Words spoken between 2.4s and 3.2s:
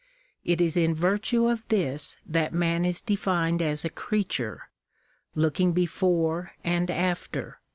man is